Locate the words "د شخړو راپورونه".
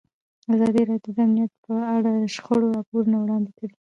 2.23-3.17